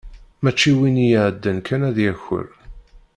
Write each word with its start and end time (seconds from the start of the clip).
Mačči 0.43 0.71
win 0.77 0.97
iɛeddan 1.09 1.59
kan 1.67 1.81
ad 1.89 1.97
yaker. 2.05 2.47